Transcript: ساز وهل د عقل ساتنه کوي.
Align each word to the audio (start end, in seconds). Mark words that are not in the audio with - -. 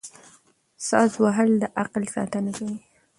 ساز 0.87 1.11
وهل 1.23 1.49
د 1.61 1.63
عقل 1.81 2.03
ساتنه 2.15 2.51
کوي. 2.57 2.77